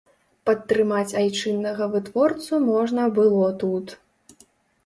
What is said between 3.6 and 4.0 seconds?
тут.